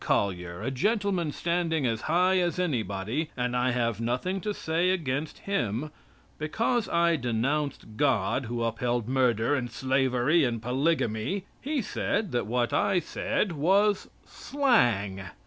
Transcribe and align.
Collyer, 0.03 0.63
a 0.63 0.71
gentleman 0.71 1.31
standing 1.31 1.85
as 1.85 2.01
high 2.09 2.39
as 2.39 2.57
anybody, 2.57 3.29
and 3.37 3.55
I 3.55 3.69
have 3.69 4.01
nothing 4.01 4.41
to 4.41 4.51
say 4.51 4.89
against 4.89 5.37
him 5.37 5.91
because 6.39 6.89
I 6.89 7.17
denounced 7.17 7.97
God 7.97 8.45
who 8.45 8.63
upheld 8.63 9.07
murder, 9.07 9.53
and 9.53 9.69
slavery 9.69 10.43
and 10.43 10.59
polygamy, 10.59 11.43
he 11.61 11.83
said 11.83 12.31
that 12.31 12.47
what 12.47 12.73
I 12.73 12.99
said 12.99 13.51
was 13.51 14.09
slang. 14.25 15.21